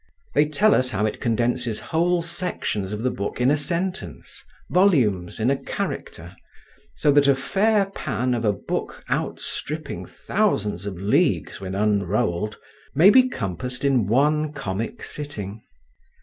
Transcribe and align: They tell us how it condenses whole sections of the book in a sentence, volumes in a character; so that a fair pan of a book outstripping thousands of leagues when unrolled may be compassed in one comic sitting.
They 0.33 0.47
tell 0.47 0.73
us 0.73 0.89
how 0.89 1.05
it 1.05 1.19
condenses 1.21 1.79
whole 1.79 2.23
sections 2.23 2.91
of 2.91 3.03
the 3.03 3.11
book 3.11 3.39
in 3.39 3.51
a 3.51 3.55
sentence, 3.55 4.43
volumes 4.71 5.39
in 5.39 5.51
a 5.51 5.55
character; 5.63 6.35
so 6.95 7.11
that 7.11 7.27
a 7.27 7.35
fair 7.35 7.85
pan 7.91 8.33
of 8.33 8.43
a 8.43 8.51
book 8.51 9.03
outstripping 9.11 10.07
thousands 10.07 10.87
of 10.87 10.95
leagues 10.97 11.61
when 11.61 11.75
unrolled 11.75 12.57
may 12.95 13.11
be 13.11 13.29
compassed 13.29 13.85
in 13.85 14.07
one 14.07 14.53
comic 14.53 15.03
sitting. 15.03 15.61